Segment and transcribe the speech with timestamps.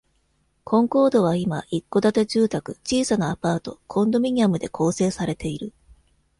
[0.63, 5.73] コンコードは今、一戸建て住宅、小さなアパート、コンドミニアムで構成されている。